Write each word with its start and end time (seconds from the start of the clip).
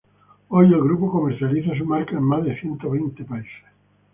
Hoy, 0.47 0.65
el 0.73 0.81
grupo 0.81 1.11
comercializa 1.11 1.75
sus 1.77 1.85
marcas 1.85 2.15
en 2.15 2.23
más 2.23 2.43
de 2.43 2.59
ciento 2.59 2.89
veinte 2.89 3.23
países. 3.23 3.63